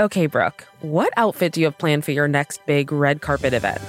Okay, 0.00 0.24
Brooke, 0.26 0.66
what 0.80 1.12
outfit 1.18 1.52
do 1.52 1.60
you 1.60 1.66
have 1.66 1.76
planned 1.76 2.06
for 2.06 2.12
your 2.12 2.26
next 2.26 2.64
big 2.64 2.90
red 2.90 3.20
carpet 3.20 3.52
event? 3.52 3.82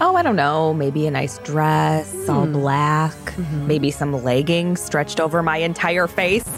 Oh, 0.00 0.14
I 0.14 0.22
don't 0.22 0.36
know. 0.36 0.72
Maybe 0.72 1.08
a 1.08 1.10
nice 1.10 1.38
dress, 1.38 2.28
all 2.28 2.46
Hmm. 2.46 2.52
black. 2.52 3.10
Mm-hmm. 3.10 3.66
Maybe 3.66 3.90
some 3.90 4.22
leggings 4.22 4.80
stretched 4.80 5.18
over 5.18 5.42
my 5.42 5.56
entire 5.58 6.06
face. 6.06 6.48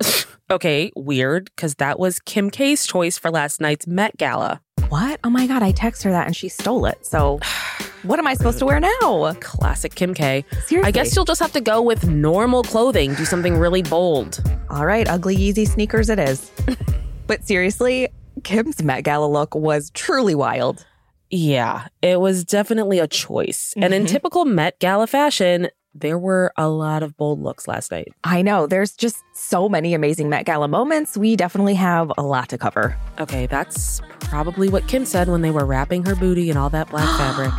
Okay, 0.50 0.90
weird, 0.96 1.50
because 1.54 1.74
that 1.74 1.98
was 1.98 2.20
Kim 2.20 2.48
K's 2.48 2.86
choice 2.86 3.18
for 3.18 3.30
last 3.30 3.60
night's 3.60 3.86
Met 3.86 4.16
Gala. 4.16 4.62
What? 4.88 5.20
Oh 5.22 5.28
my 5.28 5.46
God, 5.46 5.62
I 5.62 5.72
texted 5.72 6.04
her 6.04 6.10
that 6.12 6.26
and 6.26 6.34
she 6.34 6.48
stole 6.48 6.86
it. 6.86 7.04
So, 7.04 7.38
what 8.02 8.18
am 8.18 8.26
I 8.26 8.32
supposed 8.32 8.58
to 8.60 8.64
wear 8.64 8.80
now? 8.80 9.34
Classic 9.40 9.94
Kim 9.94 10.14
K. 10.14 10.46
Seriously. 10.64 10.88
I 10.88 10.90
guess 10.90 11.14
you'll 11.14 11.26
just 11.26 11.42
have 11.42 11.52
to 11.52 11.60
go 11.60 11.82
with 11.82 12.08
normal 12.08 12.62
clothing, 12.62 13.12
do 13.12 13.26
something 13.26 13.58
really 13.58 13.82
bold. 13.82 14.42
All 14.70 14.86
right, 14.86 15.06
ugly 15.06 15.36
Yeezy 15.36 15.68
sneakers 15.68 16.08
it 16.08 16.18
is. 16.18 16.50
but 17.26 17.46
seriously, 17.46 18.08
Kim's 18.44 18.82
Met 18.82 19.04
Gala 19.04 19.26
look 19.26 19.54
was 19.54 19.90
truly 19.90 20.34
wild. 20.34 20.84
Yeah, 21.30 21.88
it 22.02 22.20
was 22.20 22.44
definitely 22.44 22.98
a 22.98 23.06
choice. 23.06 23.74
And 23.76 23.92
in 23.92 24.04
Mhm. 24.04 24.08
typical 24.08 24.44
Met 24.44 24.78
Gala 24.78 25.06
fashion, 25.06 25.68
there 25.94 26.18
were 26.18 26.52
a 26.56 26.68
lot 26.68 27.02
of 27.02 27.16
bold 27.16 27.40
looks 27.42 27.66
last 27.68 27.90
night. 27.90 28.08
I 28.24 28.40
know, 28.42 28.66
there's 28.66 28.92
just 28.92 29.16
so 29.34 29.68
many 29.68 29.92
amazing 29.94 30.28
Met 30.28 30.46
Gala 30.46 30.68
moments. 30.68 31.16
We 31.16 31.36
definitely 31.36 31.74
have 31.74 32.10
a 32.16 32.22
lot 32.22 32.48
to 32.50 32.58
cover. 32.58 32.96
Okay, 33.20 33.46
that's 33.46 34.00
probably 34.20 34.68
what 34.68 34.86
Kim 34.88 35.04
said 35.04 35.28
when 35.28 35.42
they 35.42 35.50
were 35.50 35.66
wrapping 35.66 36.04
her 36.06 36.14
booty 36.14 36.50
in 36.50 36.56
all 36.56 36.70
that 36.70 36.88
black 36.90 37.08
fabric. 37.18 37.52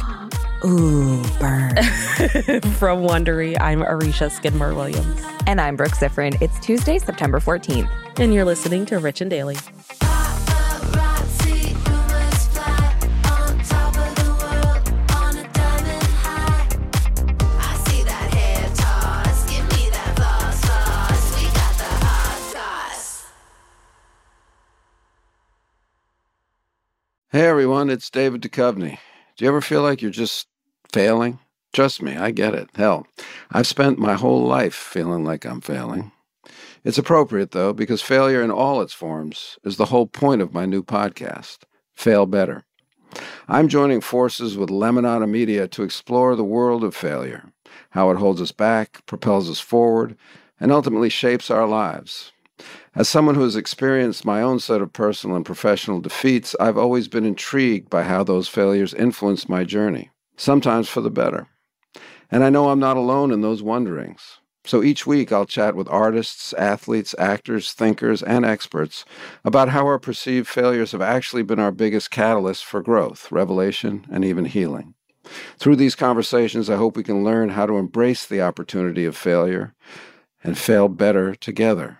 Ooh, 0.66 1.22
burn. 1.40 1.76
From 2.80 3.02
Wondery, 3.04 3.56
I'm 3.62 3.82
Marisha 3.82 4.32
Skidmore 4.32 4.74
Williams, 4.74 5.22
and 5.48 5.60
I'm 5.62 5.76
Brooke 5.76 5.92
Sifrin. 5.94 6.42
It's 6.42 6.60
Tuesday, 6.60 6.98
September 7.00 7.40
14th. 7.40 7.90
and 8.20 8.34
you're 8.34 8.46
listening 8.46 8.86
to 8.88 9.00
Rich 9.00 9.22
and 9.22 9.30
Daily. 9.30 9.56
Hey 27.32 27.46
everyone, 27.46 27.92
it's 27.92 28.10
David 28.10 28.42
Duchovny. 28.42 28.98
Do 29.38 29.46
you 29.46 29.50
ever 29.50 29.62
feel 29.62 29.84
like 29.84 30.02
you're 30.02 30.10
just 30.10 30.48
failing? 30.92 31.38
Trust 31.74 32.02
me, 32.02 32.18
I 32.18 32.32
get 32.32 32.56
it. 32.56 32.72
Hell, 32.74 33.06
I've 33.52 33.68
spent 33.68 34.00
my 34.00 34.16
whole 34.16 34.48
life 34.48 34.74
feeling 34.74 35.24
like 35.24 35.46
I'm 35.46 35.62
failing. 35.62 36.12
It's 36.84 36.98
appropriate 36.98 37.52
though, 37.52 37.72
because 37.72 38.02
failure 38.02 38.42
in 38.42 38.50
all 38.50 38.82
its 38.82 38.94
forms 38.94 39.60
is 39.64 39.78
the 39.78 39.86
whole 39.86 40.08
point 40.08 40.42
of 40.42 40.56
my 40.56 40.66
new 40.66 40.82
podcast, 40.82 41.60
Fail 41.96 42.26
Better. 42.26 42.64
I'm 43.48 43.68
joining 43.68 44.02
forces 44.02 44.58
with 44.58 44.72
Lemonada 44.72 45.30
Media 45.30 45.68
to 45.68 45.84
explore 45.84 46.36
the 46.36 46.44
world 46.44 46.84
of 46.84 46.96
failure, 46.96 47.54
how 47.92 48.10
it 48.10 48.18
holds 48.18 48.42
us 48.42 48.52
back, 48.52 49.06
propels 49.06 49.52
us 49.52 49.60
forward, 49.60 50.18
and 50.60 50.72
ultimately 50.72 51.10
shapes 51.10 51.52
our 51.52 51.68
lives. 51.68 52.32
As 52.96 53.08
someone 53.08 53.36
who 53.36 53.44
has 53.44 53.56
experienced 53.56 54.26
my 54.26 54.42
own 54.42 54.60
set 54.60 54.82
of 54.82 54.94
personal 54.94 55.36
and 55.36 55.46
professional 55.46 56.02
defeats, 56.02 56.56
I've 56.60 56.78
always 56.78 57.08
been 57.08 57.26
intrigued 57.26 57.90
by 57.90 58.04
how 58.04 58.24
those 58.24 58.48
failures 58.48 58.96
influenced 58.96 59.48
my 59.48 59.64
journey, 59.64 60.10
sometimes 60.38 60.90
for 60.90 61.02
the 61.02 61.12
better. 61.12 61.48
And 62.32 62.44
I 62.44 62.50
know 62.50 62.70
I'm 62.70 62.80
not 62.80 62.98
alone 62.98 63.32
in 63.32 63.42
those 63.42 63.62
wonderings. 63.62 64.40
So 64.66 64.84
each 64.84 65.08
week 65.08 65.32
I'll 65.32 65.46
chat 65.46 65.76
with 65.76 65.88
artists, 65.90 66.52
athletes, 66.54 67.16
actors, 67.18 67.74
thinkers, 67.74 68.22
and 68.24 68.44
experts 68.44 69.06
about 69.46 69.70
how 69.70 69.86
our 69.86 70.00
perceived 70.00 70.48
failures 70.48 70.92
have 70.92 71.02
actually 71.02 71.44
been 71.44 71.60
our 71.60 71.72
biggest 71.72 72.12
catalyst 72.12 72.66
for 72.66 72.82
growth, 72.82 73.32
revelation, 73.32 74.06
and 74.12 74.26
even 74.26 74.46
healing. 74.46 74.96
Through 75.58 75.76
these 75.76 75.96
conversations, 75.96 76.70
I 76.70 76.76
hope 76.76 76.98
we 76.98 77.04
can 77.04 77.24
learn 77.24 77.50
how 77.50 77.68
to 77.68 77.78
embrace 77.78 78.26
the 78.26 78.42
opportunity 78.42 79.06
of 79.06 79.16
failure 79.16 79.74
and 80.44 80.58
fail 80.58 80.88
better 80.88 81.36
together. 81.36 82.00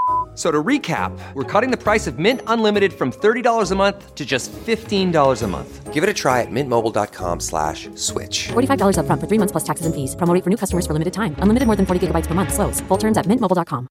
F- 0.31 0.37
So 0.37 0.49
to 0.49 0.63
recap, 0.63 1.11
we're 1.33 1.43
cutting 1.43 1.71
the 1.71 1.77
price 1.77 2.07
of 2.07 2.17
Mint 2.17 2.41
Unlimited 2.47 2.93
from 2.93 3.11
$30 3.11 3.71
a 3.71 3.75
month 3.75 4.15
to 4.15 4.23
just 4.25 4.49
$15 4.65 5.43
a 5.43 5.47
month. 5.47 5.93
Give 5.93 6.03
it 6.03 6.09
a 6.09 6.13
try 6.13 6.39
at 6.41 6.47
mintmobile.com 6.49 7.39
slash 7.41 7.89
switch. 7.95 8.47
$45 8.53 8.95
upfront 8.95 9.19
for 9.19 9.27
three 9.27 9.37
months 9.37 9.51
plus 9.51 9.65
taxes 9.65 9.85
and 9.85 9.93
fees. 9.93 10.15
Promo 10.15 10.33
for 10.41 10.49
new 10.49 10.55
customers 10.57 10.87
for 10.87 10.93
limited 10.93 11.11
time. 11.13 11.35
Unlimited 11.39 11.67
more 11.67 11.75
than 11.75 11.85
40 11.85 12.07
gigabytes 12.07 12.27
per 12.27 12.33
month. 12.33 12.53
Slows. 12.53 12.79
Full 12.87 12.97
terms 12.97 13.17
at 13.17 13.25
mintmobile.com. 13.27 13.87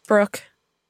Brooke, 0.07 0.41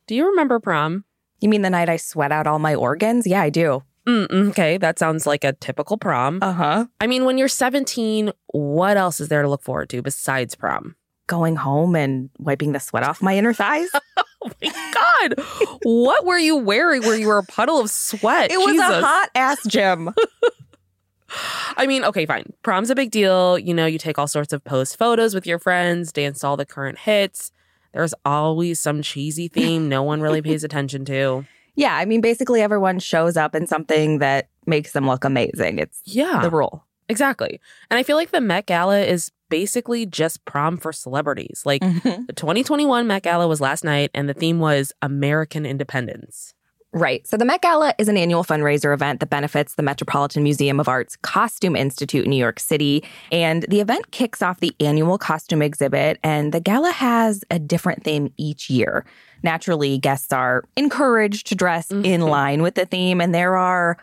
do 0.07 0.15
you 0.15 0.27
remember 0.29 0.59
prom? 0.61 1.03
You 1.41 1.49
mean 1.49 1.61
the 1.61 1.69
night 1.69 1.89
I 1.89 1.97
sweat 1.97 2.31
out 2.31 2.47
all 2.47 2.59
my 2.59 2.73
organs? 2.73 3.27
Yeah, 3.27 3.41
I 3.41 3.49
do. 3.49 3.83
Mm, 4.07 4.49
okay, 4.49 4.77
that 4.77 4.97
sounds 4.97 5.27
like 5.27 5.43
a 5.43 5.53
typical 5.53 5.97
prom. 5.97 6.39
Uh 6.41 6.53
huh. 6.53 6.85
I 6.99 7.07
mean, 7.07 7.25
when 7.25 7.37
you're 7.37 7.47
17, 7.47 8.31
what 8.47 8.97
else 8.97 9.19
is 9.19 9.27
there 9.27 9.41
to 9.43 9.49
look 9.49 9.61
forward 9.61 9.89
to 9.89 10.01
besides 10.01 10.55
prom? 10.55 10.95
Going 11.27 11.55
home 11.55 11.95
and 11.95 12.29
wiping 12.39 12.71
the 12.71 12.79
sweat 12.79 13.03
off 13.03 13.21
my 13.21 13.37
inner 13.37 13.53
thighs. 13.53 13.89
Oh 14.43 14.49
my 14.59 14.91
God. 14.91 15.45
what 15.83 16.25
were 16.25 16.39
you 16.39 16.57
wearing 16.57 17.03
where 17.03 17.15
you 17.15 17.27
were 17.27 17.37
a 17.37 17.43
puddle 17.43 17.79
of 17.79 17.91
sweat? 17.91 18.51
It 18.51 18.57
was 18.57 18.75
a 18.75 19.01
hot 19.05 19.29
ass 19.35 19.59
gym. 19.67 20.09
I 21.77 21.85
mean, 21.85 22.03
okay, 22.03 22.25
fine. 22.25 22.51
Prom's 22.63 22.89
a 22.89 22.95
big 22.95 23.11
deal. 23.11 23.59
You 23.59 23.75
know, 23.75 23.85
you 23.85 23.99
take 23.99 24.17
all 24.17 24.27
sorts 24.27 24.51
of 24.51 24.63
post 24.63 24.97
photos 24.97 25.35
with 25.35 25.45
your 25.45 25.59
friends, 25.59 26.11
dance 26.11 26.43
all 26.43 26.57
the 26.57 26.65
current 26.65 26.97
hits. 26.97 27.51
There's 27.93 28.15
always 28.25 28.79
some 28.79 29.01
cheesy 29.01 29.47
theme 29.47 29.87
no 29.89 30.01
one 30.01 30.21
really 30.21 30.41
pays 30.41 30.63
attention 30.63 31.05
to. 31.05 31.45
Yeah, 31.75 31.95
I 31.95 32.05
mean, 32.05 32.21
basically 32.21 32.61
everyone 32.61 32.99
shows 32.99 33.37
up 33.37 33.55
in 33.55 33.67
something 33.67 34.19
that 34.19 34.49
makes 34.65 34.91
them 34.91 35.07
look 35.07 35.23
amazing. 35.23 35.79
It's 35.79 36.01
Yeah. 36.05 36.39
the 36.41 36.49
rule. 36.49 36.85
Exactly. 37.09 37.59
And 37.89 37.97
I 37.97 38.03
feel 38.03 38.15
like 38.15 38.31
the 38.31 38.39
Met 38.41 38.67
Gala 38.67 38.99
is 38.99 39.31
basically 39.49 40.05
just 40.05 40.43
prom 40.45 40.77
for 40.77 40.93
celebrities. 40.93 41.63
Like 41.65 41.81
mm-hmm. 41.81 42.25
the 42.25 42.33
2021 42.33 43.05
Met 43.05 43.23
Gala 43.23 43.47
was 43.47 43.59
last 43.59 43.83
night, 43.83 44.09
and 44.13 44.29
the 44.29 44.33
theme 44.33 44.59
was 44.59 44.93
American 45.01 45.65
independence. 45.65 46.53
Right. 46.93 47.25
So 47.25 47.37
the 47.37 47.45
Met 47.45 47.61
Gala 47.61 47.93
is 47.97 48.09
an 48.09 48.17
annual 48.17 48.43
fundraiser 48.43 48.93
event 48.93 49.21
that 49.21 49.29
benefits 49.29 49.75
the 49.75 49.83
Metropolitan 49.83 50.43
Museum 50.43 50.77
of 50.77 50.89
Art's 50.89 51.15
Costume 51.15 51.77
Institute 51.77 52.25
in 52.25 52.29
New 52.29 52.35
York 52.35 52.59
City. 52.59 53.01
And 53.31 53.63
the 53.69 53.79
event 53.79 54.11
kicks 54.11 54.41
off 54.41 54.59
the 54.59 54.75
annual 54.81 55.17
costume 55.17 55.61
exhibit, 55.61 56.19
and 56.21 56.51
the 56.51 56.59
gala 56.59 56.91
has 56.91 57.45
a 57.49 57.59
different 57.59 58.03
theme 58.03 58.33
each 58.35 58.69
year. 58.69 59.05
Naturally, 59.41 59.99
guests 59.99 60.33
are 60.33 60.65
encouraged 60.75 61.47
to 61.47 61.55
dress 61.55 61.91
in 61.91 62.03
Mhm. 62.03 62.29
line 62.29 62.61
with 62.61 62.75
the 62.75 62.85
theme, 62.85 63.21
and 63.21 63.33
there 63.33 63.55
are 63.55 63.97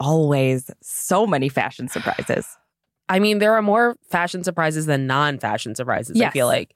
always 0.00 0.70
so 0.80 1.26
many 1.26 1.50
fashion 1.50 1.88
surprises. 1.88 2.56
I 3.06 3.18
mean, 3.18 3.38
there 3.38 3.52
are 3.54 3.62
more 3.62 3.96
fashion 4.08 4.42
surprises 4.44 4.86
than 4.86 5.06
non 5.06 5.38
fashion 5.38 5.74
surprises, 5.74 6.18
I 6.20 6.30
feel 6.30 6.46
like. 6.46 6.74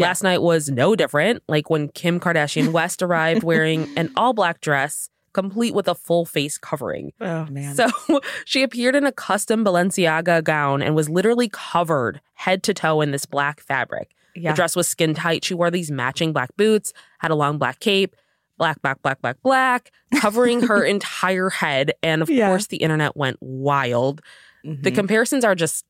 Yeah. 0.00 0.06
Last 0.06 0.22
night 0.22 0.42
was 0.42 0.68
no 0.68 0.96
different. 0.96 1.42
Like 1.48 1.70
when 1.70 1.88
Kim 1.88 2.18
Kardashian 2.20 2.68
West 2.72 3.02
arrived 3.02 3.42
wearing 3.42 3.88
an 3.96 4.10
all 4.16 4.32
black 4.32 4.60
dress, 4.60 5.08
complete 5.32 5.74
with 5.74 5.86
a 5.86 5.94
full 5.94 6.24
face 6.26 6.58
covering. 6.58 7.12
Oh, 7.20 7.46
man. 7.46 7.74
So 7.76 7.88
she 8.44 8.62
appeared 8.64 8.96
in 8.96 9.06
a 9.06 9.12
custom 9.12 9.64
Balenciaga 9.64 10.42
gown 10.42 10.82
and 10.82 10.94
was 10.96 11.08
literally 11.08 11.48
covered 11.52 12.20
head 12.34 12.62
to 12.64 12.74
toe 12.74 13.00
in 13.00 13.12
this 13.12 13.26
black 13.26 13.60
fabric. 13.60 14.10
yeah. 14.34 14.50
The 14.50 14.56
dress 14.56 14.74
was 14.74 14.88
skin 14.88 15.14
tight. 15.14 15.44
She 15.44 15.54
wore 15.54 15.70
these 15.70 15.90
matching 15.90 16.32
black 16.32 16.50
boots, 16.56 16.92
had 17.18 17.30
a 17.30 17.36
long 17.36 17.58
black 17.58 17.78
cape, 17.78 18.16
black, 18.58 18.82
black, 18.82 19.00
black, 19.02 19.20
black, 19.22 19.40
black, 19.42 19.90
covering 20.20 20.62
her 20.62 20.82
entire 20.96 21.48
head. 21.50 21.92
And 22.02 22.22
of 22.22 22.28
Yeah. 22.28 22.48
course, 22.48 22.66
the 22.66 22.78
internet 22.78 23.16
went 23.16 23.36
wild. 23.40 24.20
The 24.64 24.90
Mhm. 24.90 24.94
comparisons 24.94 25.44
are 25.44 25.54
just 25.54 25.84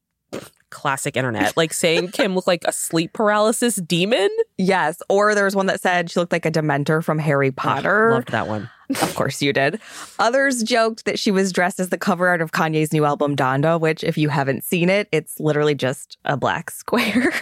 classic 0.71 1.17
internet, 1.17 1.57
like 1.57 1.73
saying 1.73 2.09
Kim 2.09 2.35
looked 2.35 2.47
like 2.49 2.65
a 2.67 2.73
sleep 2.73 3.13
paralysis 3.13 3.77
demon. 3.77 4.29
Yes. 4.59 5.03
Or 5.09 5.35
there 5.35 5.45
was 5.45 5.55
one 5.57 5.67
that 5.67 5.81
said 5.81 6.11
she 6.11 6.19
looked 6.21 6.33
like 6.33 6.47
a 6.47 6.51
Dementor 6.51 7.03
from 7.05 7.19
Harry 7.19 7.51
Potter. 7.51 8.11
Loved 8.13 8.33
that 8.33 8.49
one. 8.49 8.71
Of 8.91 9.15
course 9.15 9.41
you 9.41 9.53
did. 9.53 9.81
Others 10.19 10.65
joked 10.65 11.05
that 11.05 11.19
she 11.19 11.31
was 11.31 11.53
dressed 11.53 11.79
as 11.79 11.91
the 11.91 11.99
cover 11.99 12.27
art 12.27 12.41
of 12.43 12.51
Kanye's 12.51 12.93
new 12.93 13.05
album 13.05 13.37
Donda, 13.37 13.79
which, 13.81 14.03
if 14.03 14.19
you 14.19 14.29
haven't 14.29 14.65
seen 14.65 14.91
it, 14.91 15.09
it's 15.13 15.39
literally 15.39 15.77
just 15.77 16.19
a 16.25 16.37
black 16.37 16.71
square. 16.73 17.33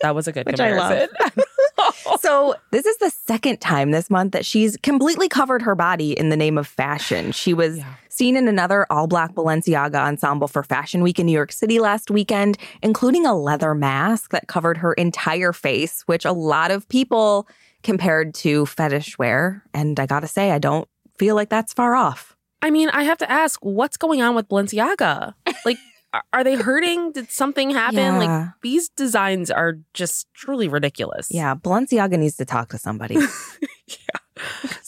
That 0.00 0.14
was 0.14 0.26
a 0.28 0.32
good 0.32 0.46
Which 0.46 0.60
I 0.60 0.74
love. 0.76 1.08
comparison. 1.10 1.44
so, 2.20 2.54
this 2.70 2.86
is 2.86 2.96
the 2.98 3.10
second 3.10 3.60
time 3.60 3.90
this 3.90 4.08
month 4.08 4.32
that 4.32 4.46
she's 4.46 4.76
completely 4.82 5.28
covered 5.28 5.60
her 5.62 5.74
body 5.74 6.12
in 6.12 6.28
the 6.30 6.36
name 6.36 6.56
of 6.56 6.66
fashion. 6.66 7.32
She 7.32 7.52
was 7.52 7.78
Yeah. 7.78 7.94
Seen 8.14 8.36
in 8.36 8.48
another 8.48 8.86
all 8.90 9.06
black 9.06 9.34
Balenciaga 9.34 9.96
ensemble 9.96 10.48
for 10.48 10.62
Fashion 10.62 11.02
Week 11.02 11.18
in 11.18 11.26
New 11.26 11.32
York 11.32 11.52
City 11.52 11.80
last 11.80 12.10
weekend, 12.10 12.56
including 12.82 13.26
a 13.26 13.34
leather 13.34 13.74
mask 13.74 14.30
that 14.30 14.46
covered 14.48 14.78
her 14.78 14.92
entire 14.94 15.52
face, 15.52 16.02
which 16.06 16.24
a 16.24 16.32
lot 16.32 16.70
of 16.70 16.88
people 16.88 17.48
compared 17.82 18.34
to 18.34 18.66
fetish 18.66 19.18
wear. 19.18 19.62
And 19.74 19.98
I 20.00 20.06
gotta 20.06 20.28
say, 20.28 20.50
I 20.52 20.58
don't 20.58 20.88
feel 21.18 21.34
like 21.34 21.48
that's 21.50 21.72
far 21.72 21.94
off. 21.94 22.36
I 22.62 22.70
mean, 22.70 22.88
I 22.90 23.02
have 23.02 23.18
to 23.18 23.30
ask, 23.30 23.60
what's 23.62 23.96
going 23.98 24.22
on 24.22 24.34
with 24.34 24.48
Balenciaga? 24.48 25.34
Like, 25.66 25.76
are- 26.32 26.44
they 26.44 26.54
hurting? 26.54 27.12
Did 27.12 27.30
something 27.30 27.70
happen? 27.70 27.98
Yeah. 27.98 28.18
Like, 28.18 28.48
these 28.62 28.88
designs 28.88 29.50
are 29.50 29.74
just 29.92 30.26
truly 30.32 30.68
ridiculous. 30.68 31.28
Yeah, 31.30 31.54
Balenciaga 31.56 32.18
needs 32.18 32.36
to 32.36 32.44
talk 32.44 32.70
to 32.70 32.78
somebody. 32.78 33.18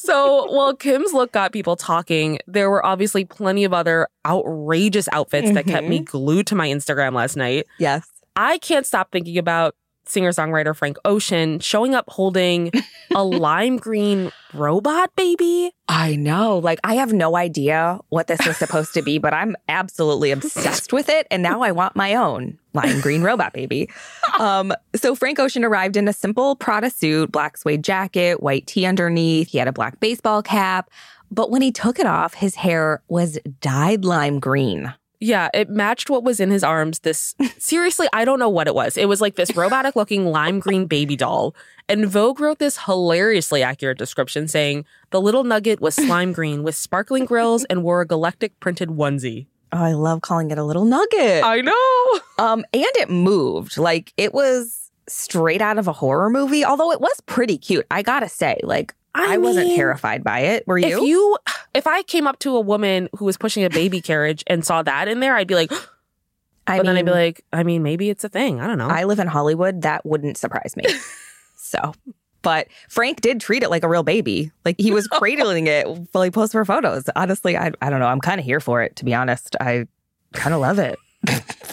So, 0.06 0.50
while 0.53 0.75
Kim's 0.75 1.12
look 1.12 1.32
got 1.32 1.53
people 1.53 1.76
talking, 1.76 2.38
there 2.47 2.70
were 2.70 2.85
obviously 2.85 3.25
plenty 3.25 3.64
of 3.64 3.73
other 3.73 4.08
outrageous 4.25 5.08
outfits 5.12 5.53
that 5.53 5.67
kept 5.67 5.87
me 5.87 5.99
mm-hmm. 5.99 6.05
glued 6.05 6.47
to 6.49 6.55
my 6.55 6.69
Instagram 6.69 7.12
last 7.14 7.37
night. 7.37 7.67
yes. 7.79 8.06
I 8.38 8.58
can't 8.58 8.85
stop 8.85 9.12
thinking 9.12 9.38
about 9.38 9.75
singer 10.08 10.31
songwriter 10.31 10.75
Frank 10.75 10.97
Ocean 11.05 11.61
showing 11.61 11.94
up 11.94 12.05
holding 12.08 12.70
a 13.14 13.25
lime 13.25 13.76
green 13.76 14.32
robot 14.55 15.14
baby. 15.17 15.73
I 15.88 16.17
know. 16.17 16.58
Like, 16.58 16.81
I 16.85 16.94
have 16.94 17.12
no 17.12 17.37
idea 17.37 17.99
what 18.08 18.26
this 18.26 18.44
is 18.47 18.56
supposed 18.56 18.94
to 18.94 19.03
be, 19.03 19.19
but 19.19 19.35
I'm 19.35 19.56
absolutely 19.69 20.31
obsessed 20.31 20.93
with 20.93 21.08
it. 21.08 21.26
And 21.31 21.43
now 21.43 21.62
I 21.62 21.73
want 21.73 21.97
my 21.97 22.14
own 22.14 22.58
lime 22.75 23.00
green 23.00 23.23
robot 23.23 23.53
baby. 23.53 23.88
Um, 24.38 24.75
so, 24.94 25.14
Frank 25.14 25.38
Ocean 25.38 25.64
arrived 25.64 25.97
in 25.97 26.08
a 26.08 26.12
simple 26.12 26.56
Prada 26.56 26.91
suit, 26.91 27.32
black 27.32 27.56
suede 27.56 27.82
jacket, 27.82 28.43
white 28.43 28.67
tee 28.67 28.85
underneath. 28.85 29.49
He 29.49 29.56
had 29.56 29.67
a 29.67 29.73
black 29.73 29.99
baseball 29.99 30.43
cap. 30.43 30.91
But 31.31 31.50
when 31.50 31.62
he 31.62 31.73
took 31.73 31.99
it 31.99 32.05
off, 32.05 32.35
his 32.35 32.55
hair 32.55 33.03
was 33.08 33.38
dyed 33.61 34.05
lime 34.05 34.41
green. 34.41 34.93
Yeah, 35.21 35.49
it 35.55 35.71
matched 35.71 36.11
what 36.11 36.25
was 36.25 36.41
in 36.41 36.51
his 36.51 36.63
arms. 36.63 37.01
This 37.01 37.35
seriously, 37.59 38.09
I 38.13 38.25
don't 38.25 38.39
know 38.39 38.49
what 38.49 38.67
it 38.67 38.75
was. 38.75 38.97
It 38.97 39.09
was 39.09 39.21
like 39.21 39.37
this 39.37 39.55
robotic 39.57 39.97
looking 39.97 40.27
lime 40.27 40.59
green 40.59 40.87
baby 40.87 41.17
doll. 41.17 41.55
And 41.89 42.07
Vogue 42.07 42.41
wrote 42.41 42.59
this 42.59 42.79
hilariously 42.85 43.63
accurate 43.63 43.99
description 43.99 44.49
saying 44.49 44.85
the 45.11 45.21
little 45.21 45.45
nugget 45.45 45.81
was 45.81 45.95
slime 45.95 46.33
green 46.35 46.63
with 46.63 46.75
sparkling 46.75 47.25
grills 47.25 47.65
and 47.65 47.83
wore 47.83 48.01
a 48.01 48.07
galactic 48.07 48.59
printed 48.61 48.91
onesie. 48.91 49.47
Oh, 49.73 49.83
I 49.83 49.93
love 49.93 50.21
calling 50.21 50.51
it 50.51 50.59
a 50.59 50.65
little 50.65 50.85
nugget. 50.85 51.45
I 51.45 51.61
know. 51.61 52.21
Um, 52.45 52.65
and 52.73 52.85
it 52.97 53.11
moved. 53.11 53.79
Like 53.79 54.13
it 54.17 54.35
was 54.35 54.91
straight 55.09 55.63
out 55.63 55.79
of 55.79 55.87
a 55.87 55.93
horror 55.93 56.31
movie, 56.31 56.65
although 56.65 56.91
it 56.91 57.01
was 57.01 57.21
pretty 57.27 57.59
cute. 57.59 57.87
I 57.91 58.03
gotta 58.03 58.29
say, 58.29 58.59
like 58.63 58.95
I, 59.17 59.39
wasn't 59.39 59.69
mean, 59.69 59.77
terrified 59.77 60.23
by 60.23 60.41
it. 60.41 60.67
Were 60.67 60.79
If 60.79 60.89
you? 60.89 61.05
you 61.05 61.37
if 61.75 61.87
I 61.87 62.03
came 62.03 62.27
up 62.27 62.39
to 62.41 62.57
a 62.57 62.61
woman 62.61 63.09
who 63.17 63.25
was 63.25 63.37
pushing 63.37 63.65
a 63.65 63.71
baby 63.71 64.01
carriage 64.01 64.43
and 64.47 64.65
saw 64.65 64.83
that 64.83 65.09
in 65.09 65.21
there, 65.21 65.35
I'd 65.35 65.49
be 65.49 65.55
like, 65.55 65.71
I 66.67 66.79
but 66.79 66.87
then 66.87 66.97
I'd 66.97 67.05
be 67.05 67.11
mean, 67.13 67.15
like, 67.15 67.45
I 67.53 67.63
mean, 67.63 67.83
maybe 67.83 68.11
it's 68.11 68.25
a 68.25 68.29
thing. 68.29 68.61
I 68.61 68.67
don't 68.67 68.79
know. 68.79 68.89
I 68.89 69.05
live 69.05 69.19
in 69.19 69.27
Hollywood. 69.29 69.83
That 69.83 70.05
wouldn't 70.05 70.37
surprise 70.37 70.75
me. 70.77 70.85
so, 71.57 71.95
but 72.43 72.69
Frank 72.89 73.21
did 73.21 73.41
treat 73.41 73.63
it 73.63 73.71
like 73.71 73.85
a 73.85 73.89
real 73.89 74.03
baby. 74.03 74.51
Like 74.65 74.77
he 74.79 74.91
was 74.93 75.07
cradling 75.13 75.67
it 75.67 75.87
while 76.13 76.25
he 76.25 76.31
posed 76.31 76.53
for 76.53 76.65
photos. 76.65 77.05
Honestly, 77.15 77.57
I, 77.57 77.73
I 77.81 77.91
don't 77.91 78.01
know. 78.01 78.07
I'm 78.07 78.21
kind 78.21 78.41
of 78.41 78.45
here 78.45 78.61
for 78.61 78.83
it, 78.83 78.97
to 78.97 79.05
be 79.05 79.15
honest. 79.15 79.57
I 79.61 79.87
kind 80.33 80.55
of 80.55 80.61
love 80.61 80.79
it. 80.79 80.99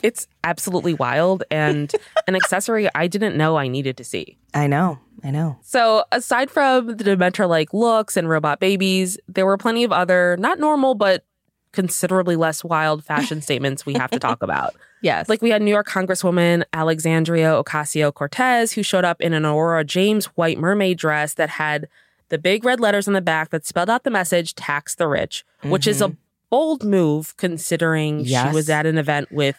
It's 0.03 0.27
absolutely 0.43 0.93
wild 0.93 1.43
and 1.49 1.93
an 2.27 2.35
accessory 2.35 2.87
I 2.93 3.07
didn't 3.07 3.37
know 3.37 3.57
I 3.57 3.67
needed 3.67 3.97
to 3.97 4.03
see. 4.03 4.37
I 4.53 4.67
know. 4.67 4.99
I 5.23 5.31
know. 5.31 5.57
So, 5.61 6.03
aside 6.11 6.51
from 6.51 6.97
the 6.97 7.03
Dementor 7.03 7.47
like 7.47 7.73
looks 7.73 8.17
and 8.17 8.27
robot 8.27 8.59
babies, 8.59 9.17
there 9.27 9.45
were 9.45 9.57
plenty 9.57 9.83
of 9.83 9.91
other, 9.91 10.35
not 10.37 10.59
normal, 10.59 10.95
but 10.95 11.23
considerably 11.71 12.35
less 12.35 12.63
wild 12.63 13.03
fashion 13.03 13.41
statements 13.41 13.85
we 13.85 13.93
have 13.93 14.11
to 14.11 14.19
talk 14.19 14.43
about. 14.43 14.75
Yes. 15.01 15.29
Like, 15.29 15.41
we 15.41 15.49
had 15.49 15.61
New 15.61 15.71
York 15.71 15.87
Congresswoman 15.87 16.63
Alexandria 16.73 17.51
Ocasio 17.51 18.13
Cortez, 18.13 18.73
who 18.73 18.83
showed 18.83 19.05
up 19.05 19.21
in 19.21 19.33
an 19.33 19.45
Aurora 19.45 19.83
James 19.83 20.25
white 20.27 20.57
mermaid 20.57 20.97
dress 20.97 21.33
that 21.35 21.49
had 21.49 21.87
the 22.29 22.37
big 22.37 22.65
red 22.65 22.79
letters 22.79 23.07
on 23.07 23.13
the 23.13 23.21
back 23.21 23.49
that 23.49 23.65
spelled 23.65 23.89
out 23.89 24.03
the 24.03 24.09
message 24.09 24.55
tax 24.55 24.95
the 24.95 25.07
rich, 25.07 25.45
which 25.61 25.87
is 25.87 26.01
a 26.01 26.05
mm-hmm. 26.05 26.15
Bold 26.53 26.83
move 26.83 27.35
considering. 27.37 28.19
Yes. 28.19 28.49
she 28.49 28.53
was 28.55 28.69
at 28.69 28.85
an 28.85 28.97
event 28.99 29.31
with 29.31 29.55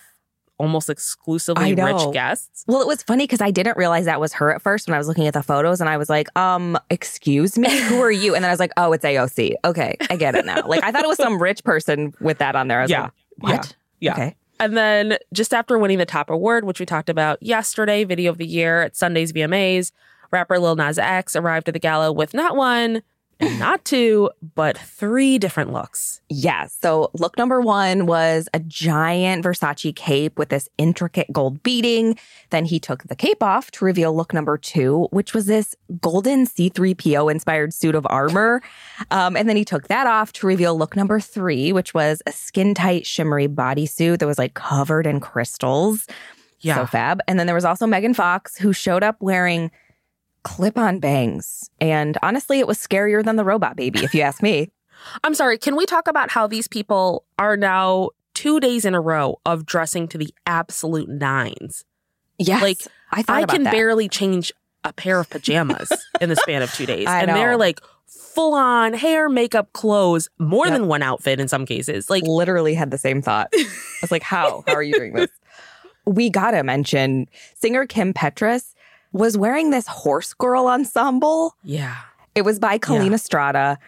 almost 0.59 0.89
exclusively 0.89 1.75
rich 1.75 2.03
guests. 2.13 2.63
Well, 2.69 2.81
it 2.81 2.87
was 2.87 3.03
funny 3.03 3.25
because 3.25 3.41
I 3.41 3.51
didn't 3.51 3.77
realize 3.77 4.05
that 4.05 4.21
was 4.21 4.33
her 4.35 4.55
at 4.55 4.63
first 4.63 4.87
when 4.87 4.95
I 4.95 4.99
was 4.99 5.09
looking 5.09 5.27
at 5.27 5.35
the 5.35 5.43
photos 5.43 5.81
and 5.81 5.91
I 5.91 5.97
was 5.97 6.09
like, 6.09 6.29
um, 6.39 6.79
excuse 6.91 7.59
me, 7.59 7.69
who 7.89 8.01
are 8.01 8.13
you? 8.13 8.37
And 8.37 8.45
then 8.45 8.49
I 8.51 8.53
was 8.53 8.61
like, 8.61 8.71
oh, 8.77 8.93
it's 8.93 9.05
AOC. 9.05 9.55
Okay, 9.65 9.97
I 10.09 10.15
get 10.15 10.37
it 10.37 10.45
now. 10.47 10.63
Like 10.67 10.85
I 10.85 10.93
thought 10.93 11.03
it 11.05 11.09
was 11.09 11.17
some 11.17 11.43
rich 11.43 11.65
person 11.65 12.15
with 12.21 12.39
that 12.39 12.55
on 12.55 12.69
there. 12.69 12.79
I 12.79 12.83
was 12.83 12.91
Yeah. 12.93 13.03
like, 13.03 13.13
what? 13.39 13.77
Yeah. 14.01 14.13
Okay. 14.13 14.37
And 14.61 14.77
then 14.77 15.19
just 15.33 15.53
after 15.53 15.77
winning 15.77 15.99
the 15.99 16.07
top 16.07 16.31
award, 16.31 16.65
which 16.65 16.79
we 16.79 16.87
talked 16.87 17.09
about 17.11 17.43
yesterday, 17.43 18.05
video 18.05 18.31
of 18.31 18.39
the 18.39 18.47
year 18.47 18.83
at 18.83 18.95
Sunday's 18.95 19.33
VMAs, 19.33 19.91
rapper 20.31 20.61
Lil 20.61 20.77
Nas 20.77 20.99
X 20.99 21.35
arrived 21.35 21.67
at 21.69 21.75
the 21.75 21.81
gala 21.81 22.13
with 22.13 22.33
not 22.35 22.55
one 22.55 23.03
not 23.41 23.85
two, 23.85 24.31
but 24.55 24.79
three 24.79 25.39
different 25.39 25.73
looks. 25.73 26.21
Yes. 26.29 26.77
So 26.81 27.11
look 27.15 27.37
number 27.37 27.61
one 27.61 28.07
was 28.07 28.49
a 28.55 28.61
giant 28.61 29.45
Versace 29.45 29.95
cape 29.95 30.39
with 30.39 30.49
this 30.49 30.69
intricate 30.79 31.33
gold 31.33 31.63
beading. 31.63 32.19
Then 32.51 32.65
he 32.65 32.79
took 32.79 33.05
the 33.05 33.17
cape 33.17 33.43
off 33.43 33.71
to 33.73 33.85
reveal 33.85 34.15
look 34.15 34.33
number 34.33 34.57
two, 34.57 35.09
which 35.11 35.35
was 35.35 35.47
this 35.47 35.75
golden 36.01 36.47
C3PO 36.47 37.31
inspired 37.31 37.75
suit 37.75 37.95
of 37.95 38.07
armor. 38.09 38.63
Um, 39.11 39.37
and 39.37 39.49
then 39.49 39.57
he 39.57 39.65
took 39.65 39.89
that 39.89 40.07
off 40.07 40.33
to 40.35 40.47
reveal 40.47 40.77
look 40.77 40.97
number 40.97 41.21
three, 41.21 41.73
which 41.73 41.95
was 41.95 42.23
a 42.27 42.33
skin 42.33 42.75
tight, 42.75 43.07
shimmery 43.07 43.49
bodysuit 43.49 44.19
that 44.19 44.27
was 44.27 44.39
like 44.39 44.55
covered 44.55 45.07
in 45.07 45.21
crystals. 45.21 46.07
Yeah. 46.61 46.77
So 46.77 46.87
fab. 46.87 47.21
And 47.29 47.39
then 47.39 47.47
there 47.47 47.55
was 47.55 47.67
also 47.67 47.87
Megan 47.87 48.15
Fox, 48.15 48.57
who 48.57 48.73
showed 48.73 49.03
up 49.03 49.17
wearing 49.21 49.71
clip 50.45 50.79
on 50.79 51.01
bangs. 51.01 51.69
And 51.81 52.17
honestly, 52.23 52.61
it 52.61 52.67
was 52.67 52.79
scarier 52.79 53.25
than 53.25 53.37
the 53.37 53.45
robot 53.45 53.77
baby, 53.77 54.05
if 54.05 54.15
you 54.15 54.21
ask 54.23 54.43
me. 54.43 54.71
I'm 55.25 55.35
sorry, 55.35 55.59
can 55.59 55.75
we 55.77 55.85
talk 55.87 56.07
about 56.09 56.31
how 56.31 56.47
these 56.47 56.69
people 56.69 57.25
are 57.39 57.57
now 57.57 58.11
two 58.35 58.61
days 58.61 58.85
in 58.85 58.95
a 58.95 59.01
row 59.01 59.41
of 59.45 59.67
dressing 59.67 60.07
to 60.09 60.19
the 60.19 60.33
absolute 60.47 61.09
nines? 61.09 61.85
Yes. 62.39 62.63
Like, 62.63 62.79
I 63.11 63.25
I 63.29 63.45
can 63.45 63.65
that. 63.65 63.73
barely 63.73 64.09
change 64.09 64.53
a 64.83 64.93
pair 64.93 65.19
of 65.21 65.29
pajamas 65.31 65.93
in 66.21 66.29
the 66.29 66.37
span 66.37 66.63
of 66.63 66.73
two 66.73 66.87
days. 66.87 67.07
I 67.07 67.21
and 67.21 67.31
they're 67.31 67.57
like 67.57 67.81
full 68.07 68.55
on 68.55 68.93
hair, 68.93 69.29
makeup, 69.29 69.73
clothes, 69.73 70.29
more 70.39 70.67
Yep. 70.67 70.73
than 70.75 70.89
one 70.89 71.03
outfit 71.03 71.39
in 71.41 71.49
some 71.49 71.65
cases. 71.67 72.11
Like, 72.11 72.25
literally 72.25 72.75
had 72.75 72.91
the 72.91 72.99
same 72.99 73.23
thought. 73.23 73.49
I 73.55 73.65
was 74.03 74.11
like, 74.11 74.23
how? 74.23 74.63
How 74.67 74.75
are 74.75 74.83
you 74.83 74.95
doing 74.95 75.13
this? 75.15 75.31
We 76.07 76.29
gotta 76.29 76.63
mention 76.63 77.29
singer 77.55 77.87
Kim 77.87 78.13
Petras 78.13 78.74
was 79.15 79.39
wearing 79.39 79.71
this 79.71 79.87
horse 79.87 80.35
girl 80.35 80.67
ensemble. 80.67 81.55
yeah. 81.65 81.97
It 82.35 82.43
was 82.45 82.59
by 82.59 82.79
Collina 82.79 83.11
Yeah. 83.13 83.17
Strada. 83.17 83.79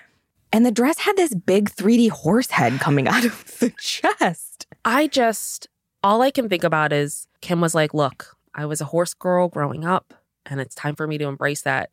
And 0.52 0.64
the 0.64 0.70
dress 0.70 0.98
had 1.00 1.16
this 1.16 1.34
big 1.34 1.68
3D 1.68 2.10
horse 2.10 2.48
head 2.50 2.78
coming 2.80 3.08
out 3.14 3.24
of 3.24 3.58
the 3.58 3.70
chest. 3.78 4.66
I 4.84 5.08
just, 5.08 5.66
all 6.04 6.22
I 6.22 6.30
can 6.30 6.48
think 6.48 6.62
about 6.62 6.92
is 6.92 7.26
Kim 7.40 7.60
was 7.60 7.74
like, 7.74 7.92
look, 7.92 8.36
I 8.54 8.64
was 8.64 8.80
a 8.80 8.84
horse 8.84 9.14
girl 9.14 9.48
growing 9.48 9.84
up, 9.84 10.14
and 10.46 10.60
it's 10.60 10.76
time 10.76 10.94
for 10.94 11.08
me 11.08 11.18
to 11.18 11.24
embrace 11.26 11.62
that. 11.62 11.92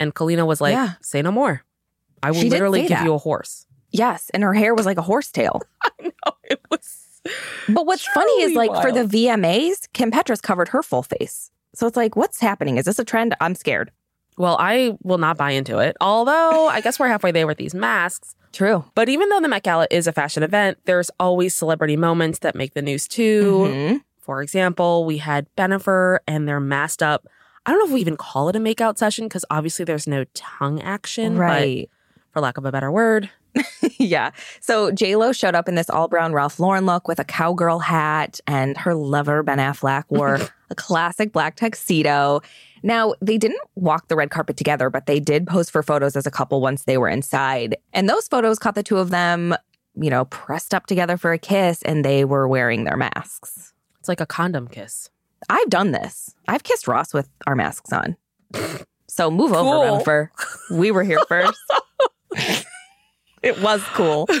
And 0.00 0.12
Collina 0.14 0.44
was 0.44 0.60
like, 0.60 0.72
Yeah. 0.72 0.94
say 1.00 1.22
no 1.22 1.30
more. 1.30 1.62
I 2.24 2.32
will 2.32 2.40
She 2.40 2.50
literally 2.50 2.80
give 2.82 2.88
that. 2.90 3.04
you 3.04 3.14
a 3.14 3.18
horse. 3.18 3.66
Yes. 3.92 4.30
And 4.34 4.42
her 4.42 4.52
hair 4.54 4.74
was 4.74 4.86
like 4.86 4.98
a 4.98 5.02
horse 5.02 5.30
tail. 5.30 5.62
No, 6.02 6.32
it 6.44 6.60
was. 6.70 7.20
But 7.68 7.86
what's 7.86 8.04
funny 8.06 8.42
is 8.42 8.54
like 8.54 8.70
for 8.82 8.90
the. 8.92 9.04
VMAs, 9.04 9.88
Kim 9.94 10.10
Petras 10.10 10.42
covered 10.42 10.68
her 10.68 10.82
full 10.82 11.02
face. 11.02 11.50
So 11.74 11.86
it's 11.86 11.96
like, 11.96 12.16
what's 12.16 12.40
happening? 12.40 12.76
Is 12.78 12.84
this 12.84 12.98
a 12.98 13.04
trend? 13.04 13.34
I'm 13.40 13.54
scared. 13.54 13.90
Well, 14.36 14.56
I 14.58 14.96
will 15.02 15.18
not 15.18 15.36
buy 15.36 15.52
into 15.52 15.78
it. 15.78 15.96
Although 16.00 16.68
I 16.68 16.80
guess 16.80 16.98
we're 16.98 17.08
halfway 17.08 17.30
there 17.32 17.46
with 17.46 17.58
these 17.58 17.74
masks. 17.74 18.34
True. 18.52 18.84
But 18.94 19.08
even 19.08 19.28
though 19.28 19.40
the 19.40 19.48
Met 19.48 19.62
Gala 19.62 19.86
is 19.90 20.06
a 20.06 20.12
fashion 20.12 20.42
event, 20.42 20.78
there's 20.86 21.10
always 21.20 21.54
celebrity 21.54 21.96
moments 21.96 22.40
that 22.40 22.54
make 22.54 22.74
the 22.74 22.82
news 22.82 23.06
too. 23.08 23.66
Mhm. 23.68 24.02
For 24.20 24.42
example, 24.42 25.04
we 25.04 25.18
had 25.18 25.46
Bennifer 25.56 26.18
and 26.26 26.48
they're 26.48 26.60
masked 26.60 27.02
up. 27.02 27.26
I 27.66 27.70
don't 27.70 27.78
know 27.80 27.86
if 27.86 27.92
we 27.92 28.00
even 28.00 28.16
call 28.16 28.48
it 28.48 28.56
a 28.56 28.60
makeout 28.60 28.98
session 28.98 29.26
because 29.26 29.44
obviously 29.50 29.84
there's 29.84 30.06
no 30.06 30.24
tongue 30.34 30.80
action. 30.82 31.36
Right. 31.38 31.88
for 32.32 32.40
lack 32.40 32.58
of 32.58 32.64
a 32.64 32.72
better 32.72 32.90
word, 32.90 33.30
yeah. 33.98 34.30
So 34.60 34.90
J 34.90 35.16
Lo 35.16 35.32
showed 35.32 35.54
up 35.54 35.68
in 35.68 35.74
this 35.74 35.90
all 35.90 36.08
brown 36.08 36.32
Ralph 36.32 36.58
Lauren 36.58 36.86
look 36.86 37.06
with 37.08 37.18
a 37.18 37.24
cowgirl 37.24 37.78
hat, 37.80 38.40
and 38.46 38.76
her 38.78 38.94
lover 38.94 39.42
Ben 39.42 39.58
Affleck 39.58 40.04
wore 40.08 40.40
a 40.70 40.74
classic 40.74 41.32
black 41.32 41.56
tuxedo. 41.56 42.40
Now 42.82 43.14
they 43.22 43.38
didn't 43.38 43.60
walk 43.76 44.08
the 44.08 44.16
red 44.16 44.30
carpet 44.30 44.56
together, 44.56 44.90
but 44.90 45.06
they 45.06 45.20
did 45.20 45.46
pose 45.46 45.70
for 45.70 45.82
photos 45.82 46.16
as 46.16 46.26
a 46.26 46.30
couple 46.30 46.60
once 46.60 46.84
they 46.84 46.98
were 46.98 47.08
inside, 47.08 47.76
and 47.92 48.08
those 48.08 48.28
photos 48.28 48.58
caught 48.58 48.74
the 48.74 48.82
two 48.82 48.98
of 48.98 49.10
them, 49.10 49.54
you 49.94 50.10
know, 50.10 50.24
pressed 50.26 50.74
up 50.74 50.86
together 50.86 51.16
for 51.16 51.32
a 51.32 51.38
kiss, 51.38 51.80
and 51.82 52.04
they 52.04 52.24
were 52.24 52.46
wearing 52.48 52.84
their 52.84 52.96
masks. 52.96 53.72
It's 54.00 54.08
like 54.08 54.20
a 54.20 54.26
condom 54.26 54.68
kiss. 54.68 55.10
I've 55.48 55.70
done 55.70 55.92
this. 55.92 56.34
I've 56.48 56.62
kissed 56.62 56.88
Ross 56.88 57.14
with 57.14 57.28
our 57.46 57.54
masks 57.54 57.92
on. 57.92 58.16
So 59.08 59.30
move 59.30 59.52
over, 59.52 60.30
Cool. 60.36 60.78
We 60.78 60.90
were 60.90 61.04
here 61.04 61.20
first. 61.28 61.58
It 63.44 63.60
was 63.62 63.82
cool. 63.94 64.28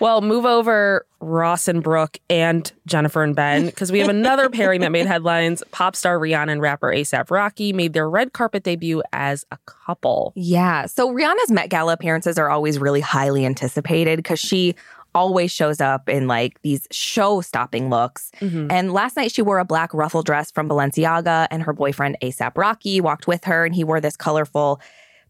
Well, 0.00 0.22
move 0.22 0.44
over 0.44 1.06
Ross 1.20 1.68
and 1.68 1.82
Brooke 1.82 2.18
and 2.28 2.70
Jennifer 2.86 3.22
and 3.22 3.34
Ben 3.36 3.66
because 3.66 3.92
we 3.92 4.00
have 4.00 4.08
another 4.08 4.50
pairing 4.50 4.80
that 4.80 4.90
made 4.92 5.06
headlines. 5.06 5.62
Pop 5.70 5.94
star 5.94 6.18
Rihanna 6.18 6.52
and 6.52 6.60
rapper 6.60 6.88
ASAP 6.88 7.30
Rocky 7.30 7.72
made 7.72 7.92
their 7.92 8.08
red 8.08 8.32
carpet 8.32 8.64
debut 8.64 9.02
as 9.12 9.44
a 9.52 9.58
couple. 9.66 10.32
Yeah. 10.36 10.86
So 10.86 11.12
Rihanna's 11.12 11.50
Met 11.50 11.70
Gala 11.70 11.92
appearances 11.92 12.38
are 12.38 12.50
always 12.50 12.78
really 12.78 13.00
highly 13.00 13.46
anticipated 13.46 14.16
because 14.16 14.40
she 14.40 14.74
always 15.14 15.52
shows 15.52 15.80
up 15.80 16.08
in 16.08 16.26
like 16.26 16.60
these 16.62 16.88
show 16.90 17.40
stopping 17.40 17.88
looks. 17.88 18.32
Mhm. 18.40 18.70
And 18.70 18.92
last 18.92 19.16
night 19.16 19.30
she 19.32 19.42
wore 19.42 19.58
a 19.60 19.64
black 19.64 19.94
ruffle 19.94 20.22
dress 20.22 20.50
from 20.50 20.68
Balenciaga, 20.68 21.46
and 21.50 21.62
her 21.62 21.72
boyfriend 21.72 22.16
ASAP 22.20 22.56
Rocky 22.56 23.00
walked 23.00 23.26
with 23.28 23.44
her, 23.44 23.64
and 23.64 23.74
he 23.74 23.84
wore 23.84 24.00
this 24.00 24.16
colorful 24.16 24.80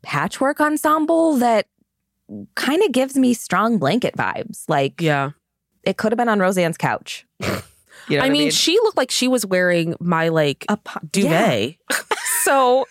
patchwork 0.02 0.60
ensemble 0.60 1.36
that 1.36 1.66
kind 2.54 2.82
of 2.82 2.92
gives 2.92 3.16
me 3.16 3.34
strong 3.34 3.78
blanket 3.78 4.14
vibes. 4.16 4.64
Like 4.68 5.00
Yeah. 5.00 5.30
it 5.82 5.96
could 5.96 6.12
have 6.12 6.16
been 6.16 6.28
on 6.28 6.38
Roseanne's 6.40 6.76
couch. 6.78 7.26
You 8.08 8.18
know 8.18 8.24
I 8.24 8.26
what 8.28 8.32
mean, 8.32 8.50
she 8.50 8.72
looked 8.82 8.98
like 8.98 9.10
she 9.10 9.28
was 9.28 9.46
wearing 9.46 9.94
my 9.98 10.28
like 10.28 10.66
a 10.68 10.76
po- 10.76 11.00
yeah. 11.02 11.08
duvet. 11.12 11.76
so, 12.42 12.84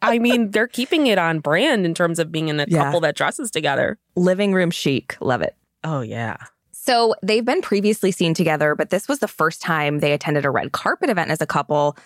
I 0.00 0.18
mean, 0.18 0.52
they're 0.52 0.68
keeping 0.68 1.06
it 1.06 1.18
on 1.18 1.40
brand 1.40 1.84
in 1.84 1.92
terms 1.92 2.18
of 2.18 2.32
being 2.32 2.48
in 2.48 2.58
a 2.60 2.64
Yeah. 2.66 2.84
couple 2.84 3.00
that 3.00 3.14
dresses 3.14 3.50
together. 3.50 3.98
living 4.16 4.54
room 4.54 4.70
chic. 4.70 5.18
Love 5.20 5.42
it. 5.42 5.54
Oh, 5.82 6.00
yeah. 6.00 6.36
So 6.72 7.14
they've 7.22 7.44
been 7.44 7.60
previously 7.60 8.10
seen 8.10 8.32
together, 8.32 8.74
but 8.74 8.88
this 8.88 9.06
was 9.06 9.18
the 9.18 9.28
first 9.28 9.60
time 9.60 9.98
they 9.98 10.12
attended 10.14 10.46
a 10.46 10.50
red 10.50 10.72
carpet 10.72 11.10
event 11.10 11.30
as 11.30 11.42
a 11.42 11.46
couple. 11.46 11.98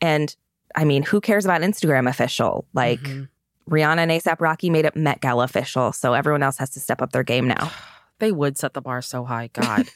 And 0.00 0.36
I 0.76 0.84
mean, 0.84 1.02
who 1.02 1.20
cares 1.20 1.44
about 1.44 1.62
Instagram 1.62 2.08
official? 2.08 2.64
Like 2.74 3.00
Mhm. 3.00 3.28
Rihanna 3.70 3.98
and 3.98 4.10
ASAP 4.10 4.40
Rocky 4.40 4.70
made 4.70 4.84
it 4.84 4.94
Met 4.96 5.20
Gala 5.20 5.44
official. 5.44 5.92
So 5.92 6.12
everyone 6.14 6.42
else 6.42 6.58
has 6.58 6.70
to 6.70 6.80
step 6.80 7.00
up 7.02 7.12
their 7.12 7.22
game 7.24 7.46
now. 7.48 7.70
They 8.20 8.30
would 8.30 8.56
set 8.56 8.74
the 8.74 8.80
bar 8.80 9.02
so 9.02 9.24
high. 9.24 9.50
God. 9.52 9.86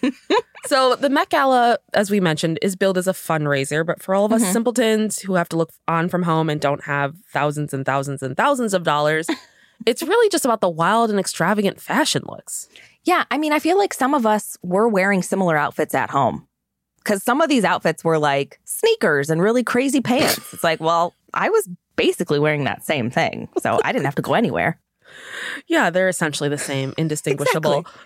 so, 0.67 0.97
the 0.97 1.09
Met 1.09 1.29
Gala, 1.29 1.79
as 1.95 2.11
we 2.11 2.19
mentioned, 2.19 2.59
is 2.63 2.75
billed 2.75 2.99
as 2.99 3.07
a 3.07 3.13
fundraiser, 3.13 3.87
but 3.87 4.03
for 4.03 4.13
all 4.13 4.25
of 4.25 4.33
us 4.33 4.43
Mhm. 4.43 4.53
simpletons 4.53 5.21
who 5.21 5.35
have 5.35 5.49
to 5.51 5.57
look 5.57 5.71
on 5.87 6.09
from 6.09 6.25
home 6.25 6.51
and 6.51 6.61
don't 6.61 6.83
have 6.83 7.15
thousands 7.33 7.73
and 7.73 7.87
thousands 7.87 8.21
and 8.21 8.37
thousands 8.37 8.75
of 8.75 8.83
dollars, 8.83 9.29
it's 9.87 10.03
really 10.03 10.29
just 10.31 10.45
about 10.45 10.61
the 10.61 10.69
wild 10.69 11.11
and 11.11 11.21
extravagant 11.21 11.81
fashion 11.81 12.23
looks. 12.27 12.67
Yeah. 13.05 13.23
I 13.31 13.39
mean, 13.39 13.53
I 13.53 13.61
feel 13.61 13.79
like 13.79 13.95
some 13.95 14.15
of 14.15 14.27
us 14.27 14.59
were 14.65 14.89
wearing 14.89 15.23
similar 15.23 15.57
outfits 15.57 15.95
at 15.95 16.11
home 16.11 16.49
because 16.99 17.23
some 17.23 17.41
of 17.41 17.49
these 17.49 17.63
outfits 17.63 18.03
were 18.03 18.19
like 18.19 18.59
sneakers 18.65 19.31
and 19.31 19.41
really 19.41 19.63
crazy 19.63 20.01
pants. 20.01 20.53
It's 20.53 20.65
like, 20.65 20.81
well, 20.81 21.15
I 21.35 21.51
was 21.51 21.69
basically 21.99 22.39
wearing 22.39 22.65
that 22.65 22.83
same 22.87 23.11
thing. 23.11 23.49
So 23.61 23.79
I 23.85 23.93
didn't 23.93 24.07
have 24.07 24.15
to 24.15 24.23
go 24.23 24.33
anywhere. 24.33 24.81
Yeah, 25.67 25.91
they're 25.91 26.09
essentially 26.09 26.49
the 26.49 26.57
same, 26.57 26.95
indistinguishable. 26.97 27.85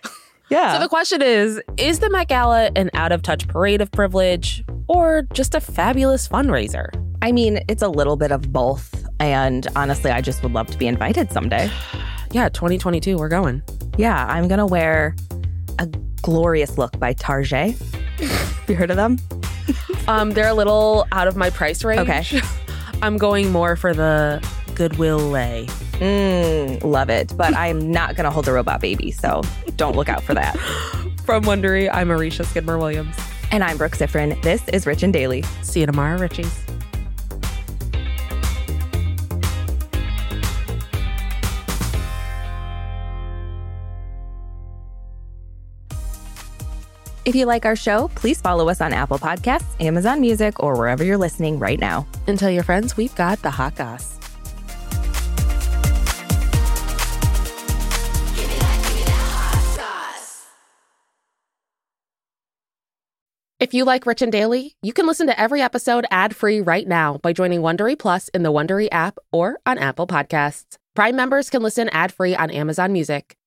Yeah. 0.49 0.75
So 0.75 0.81
the 0.81 0.89
question 0.89 1.23
is 1.23 1.63
Is 1.79 2.01
the 2.01 2.11
Met 2.11 2.29
Gala 2.29 2.71
an 2.77 2.91
out 2.93 3.11
of 3.11 3.23
touch 3.23 3.49
parade 3.49 3.81
of 3.81 3.91
privilege 3.91 4.63
or 4.87 5.23
just 5.33 5.55
a 5.55 5.61
fabulous 5.61 6.29
fundraiser? 6.29 6.91
I 7.23 7.33
mean, 7.33 7.61
it's 7.69 7.81
a 7.81 7.89
little 7.89 8.17
bit 8.17 8.33
of 8.33 8.53
both. 8.53 9.09
And 9.19 9.67
honestly, 9.77 10.11
I 10.11 10.21
just 10.21 10.43
would 10.43 10.53
love 10.53 10.67
to 10.67 10.77
be 10.77 10.87
invited 10.87 11.31
someday. 11.33 11.71
Yeah, 12.33 12.49
2022, 12.49 13.19
we're 13.19 13.29
going. 13.29 13.63
Yeah, 13.99 14.27
I'm 14.27 14.49
going 14.49 14.59
to 14.59 14.65
wear 14.65 15.15
a 15.79 15.87
glorious 16.23 16.79
look 16.79 16.99
by 16.99 17.13
Target. 17.13 17.75
Have 17.77 18.65
you 18.69 18.75
heard 18.75 18.91
of 18.91 18.97
them? 18.97 19.19
Um, 20.09 20.31
they're 20.31 20.49
a 20.49 20.55
little 20.55 21.07
out 21.13 21.29
of 21.29 21.37
my 21.37 21.51
price 21.51 21.85
range. 21.85 22.01
Okay. 22.01 22.41
I'm 23.03 23.19
going 23.19 23.51
more 23.51 23.75
for 23.75 23.93
the 23.93 24.41
Goodwill 24.77 25.19
lay. 25.19 25.67
Mm, 25.95 26.83
love 26.85 27.11
it. 27.11 27.37
But 27.37 27.55
I'm 27.55 27.91
not 27.91 28.15
going 28.15 28.25
to 28.25 28.31
hold 28.31 28.47
a 28.47 28.53
robot 28.53 28.81
baby. 28.81 29.11
So 29.11 29.43
don't 29.77 29.97
look 29.97 30.09
out 30.09 30.23
for 30.23 30.35
that. 30.35 30.57
From 31.27 31.43
Wondery, 31.45 31.91
I'm 31.93 32.09
Marisha 32.09 32.47
Skidmore 32.47 32.79
Williams. 32.79 33.17
And 33.51 33.65
I'm 33.65 33.77
Brooke 33.77 33.97
Sifrin. 33.97 34.41
This 34.43 34.67
is 34.69 34.87
Rich 34.87 35.03
and 35.03 35.13
Daily. 35.13 35.43
See 35.63 35.81
you 35.81 35.87
tomorrow, 35.87 36.17
Richies. 36.17 36.62
If 47.25 47.37
you 47.37 47.47
like 47.47 47.65
our 47.65 47.77
show, 47.77 48.11
please 48.17 48.41
follow 48.41 48.69
us 48.69 48.81
on 48.81 48.93
Apple 48.93 49.19
Podcasts, 49.19 49.81
Amazon 49.81 50.21
Music, 50.21 50.61
or 50.61 50.77
wherever 50.77 51.05
you're 51.05 51.17
listening 51.17 51.59
right 51.59 51.79
now. 51.79 52.05
And 52.27 52.37
tell 52.37 52.51
your 52.51 52.65
friends 52.65 52.97
we've 52.97 53.15
got 53.15 53.41
the 53.43 53.51
hot 53.51 53.77
goss. 53.77 54.19
If 63.61 63.73
you 63.73 63.85
like 63.85 64.07
Rich 64.07 64.23
and 64.23 64.33
Daily, 64.33 64.75
you 64.83 64.93
can 64.93 65.07
listen 65.07 65.29
to 65.29 65.39
every 65.39 65.63
episode 65.63 66.05
ad-free 66.11 66.63
right 66.63 66.89
now 66.89 67.19
by 67.19 67.33
joining 67.33 67.61
Wondery 67.61 67.97
Plus 67.97 68.27
in 68.31 68.43
the 68.43 68.51
Wondery 68.51 68.89
app 68.91 69.19
or 69.31 69.61
on 69.65 69.79
Apple 69.79 70.09
Podcasts. 70.09 70.75
Prime 70.97 71.15
members 71.15 71.49
can 71.49 71.63
listen 71.63 71.89
ad-free 71.91 72.35
on 72.35 72.51
Amazon 72.51 72.93
Music. 72.93 73.37